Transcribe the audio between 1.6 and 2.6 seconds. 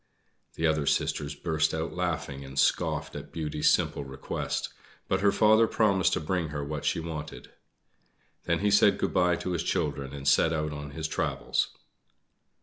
out laughing and